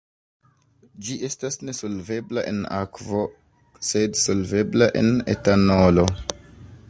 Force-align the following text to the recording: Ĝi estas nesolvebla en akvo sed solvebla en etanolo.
Ĝi 1.09 1.17
estas 1.27 1.57
nesolvebla 1.67 2.45
en 2.53 2.63
akvo 2.79 3.21
sed 3.91 4.19
solvebla 4.23 4.91
en 5.03 5.11
etanolo. 5.37 6.11